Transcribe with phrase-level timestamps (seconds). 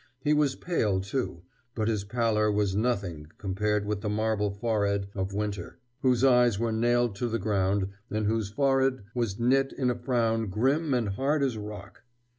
[0.23, 1.43] He was pale, too,
[1.75, 6.71] but his pallor was nothing compared with the marble forehead of Winter, whose eyes were
[6.71, 11.43] nailed to the ground, and whose forehead was knit in a frown grim and hard
[11.43, 12.01] as rock.